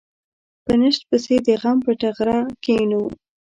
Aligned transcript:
په 0.65 0.73
نشت 0.81 1.01
پسې 1.09 1.35
د 1.45 1.47
غم 1.61 1.77
په 1.85 1.91
ټغره 2.01 2.37
کېنو. 2.63 3.03